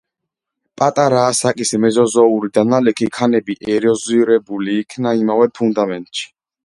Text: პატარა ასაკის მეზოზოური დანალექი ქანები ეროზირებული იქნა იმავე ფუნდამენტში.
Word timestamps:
პატარა 0.81 1.19
ასაკის 1.33 1.73
მეზოზოური 1.83 2.51
დანალექი 2.59 3.09
ქანები 3.19 3.57
ეროზირებული 3.75 4.75
იქნა 4.85 5.13
იმავე 5.21 5.51
ფუნდამენტში. 5.61 6.27